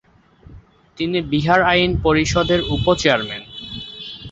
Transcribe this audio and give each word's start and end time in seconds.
তিনি 0.97 1.17
বিহার 1.31 1.59
আইন 1.71 1.91
পরিষদের 2.03 2.59
উপ-চেয়ারম্যান। 2.73 3.43